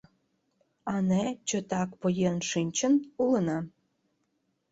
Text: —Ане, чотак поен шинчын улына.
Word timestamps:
—Ане, 0.95 1.23
чотак 1.47 1.89
поен 2.01 2.37
шинчын 2.49 2.93
улына. 3.23 3.59